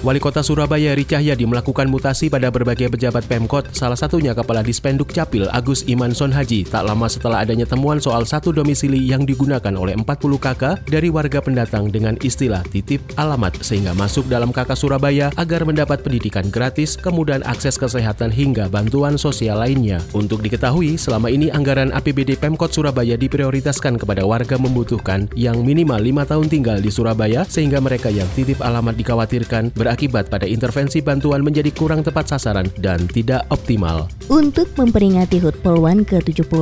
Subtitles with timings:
[0.00, 5.12] Wali Kota Surabaya Eri Cahyadi melakukan mutasi pada berbagai pejabat Pemkot, salah satunya Kepala Dispenduk
[5.12, 9.92] Capil Agus Imanson Haji, tak lama setelah adanya temuan soal satu domisili yang digunakan oleh
[9.92, 10.08] 40
[10.40, 16.00] kakak dari warga pendatang dengan istilah titip alamat sehingga masuk dalam kakak Surabaya agar mendapat
[16.00, 20.00] pendidikan gratis, kemudian akses kesehatan hingga bantuan sosial lainnya.
[20.16, 26.24] Untuk diketahui, selama ini anggaran APBD Pemkot Surabaya diprioritaskan kepada warga membutuhkan yang minimal lima
[26.24, 31.42] tahun tinggal di Surabaya sehingga mereka yang titip alamat dikhawatirkan ber berakibat pada intervensi bantuan
[31.42, 34.06] menjadi kurang tepat sasaran dan tidak optimal.
[34.30, 36.54] Untuk memperingati HUT Polwan ke-75,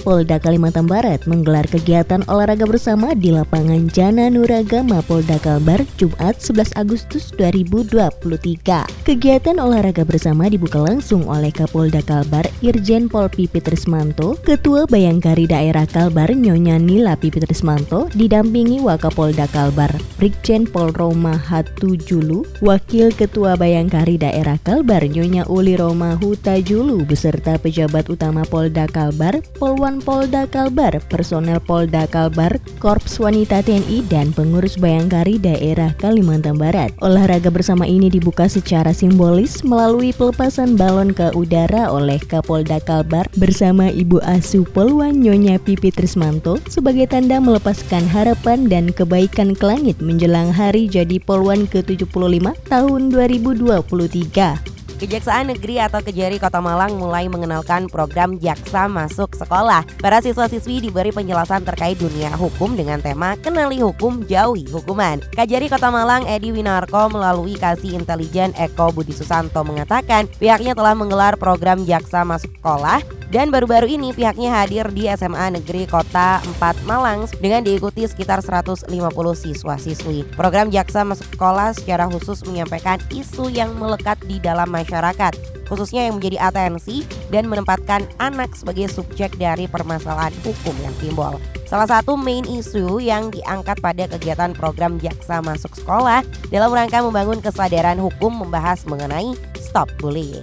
[0.00, 6.72] Polda Kalimantan Barat menggelar kegiatan olahraga bersama di lapangan Jana Nuragama Polda Kalbar Jumat 11
[6.80, 9.04] Agustus 2023.
[9.04, 15.84] Kegiatan olahraga bersama dibuka langsung oleh Kapolda Kalbar Irjen Pol Pipi Trismanto, Ketua Bayangkari Daerah
[15.84, 24.16] Kalbar Nyonya Nila Pipi Trismanto, didampingi Wakapolda Kalbar Brigjen Pol Roma Hatujulu, Wakil Ketua Bayangkari
[24.16, 31.02] Daerah Kalbar Nyonya Uli Roma Huta Julu beserta pejabat utama Polda Kalbar, Polwan Polda Kalbar,
[31.10, 36.94] personel Polda Kalbar, Korps Wanita TNI dan pengurus Bayangkari Daerah Kalimantan Barat.
[37.02, 43.90] Olahraga bersama ini dibuka secara simbolis melalui pelepasan balon ke udara oleh Kapolda Kalbar bersama
[43.90, 50.54] Ibu Asu Polwan Nyonya Pipi Trismanto sebagai tanda melepaskan harapan dan kebaikan ke langit menjelang
[50.54, 54.69] hari jadi Polwan ke-75 tahun 2023.
[55.00, 59.80] Kejaksaan Negeri atau Kejari Kota Malang mulai mengenalkan program Jaksa Masuk Sekolah.
[59.96, 65.24] Para siswa-siswi diberi penjelasan terkait dunia hukum dengan tema Kenali Hukum, Jauhi Hukuman.
[65.32, 71.40] Kejari Kota Malang Edi Winarko melalui Kasih Intelijen Eko Budi Susanto mengatakan pihaknya telah menggelar
[71.40, 73.00] program Jaksa Masuk Sekolah
[73.30, 78.90] dan baru-baru ini pihaknya hadir di SMA Negeri Kota 4 Malang dengan diikuti sekitar 150
[79.34, 80.26] siswa-siswi.
[80.34, 86.18] Program Jaksa Masuk Sekolah secara khusus menyampaikan isu yang melekat di dalam masyarakat khususnya yang
[86.18, 91.38] menjadi atensi dan menempatkan anak sebagai subjek dari permasalahan hukum yang timbul.
[91.70, 97.38] Salah satu main isu yang diangkat pada kegiatan program Jaksa Masuk Sekolah dalam rangka membangun
[97.38, 100.42] kesadaran hukum membahas mengenai stop bullying.